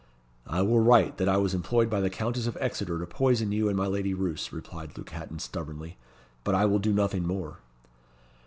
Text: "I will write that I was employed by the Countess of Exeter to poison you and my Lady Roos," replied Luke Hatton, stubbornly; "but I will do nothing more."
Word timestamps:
"I 0.47 0.63
will 0.63 0.79
write 0.79 1.19
that 1.19 1.29
I 1.29 1.37
was 1.37 1.53
employed 1.53 1.87
by 1.87 2.01
the 2.01 2.09
Countess 2.09 2.47
of 2.47 2.57
Exeter 2.59 2.97
to 2.97 3.05
poison 3.05 3.51
you 3.51 3.67
and 3.67 3.77
my 3.77 3.85
Lady 3.85 4.15
Roos," 4.15 4.51
replied 4.51 4.97
Luke 4.97 5.11
Hatton, 5.11 5.37
stubbornly; 5.37 5.95
"but 6.43 6.55
I 6.55 6.65
will 6.65 6.79
do 6.79 6.91
nothing 6.91 7.27
more." 7.27 7.59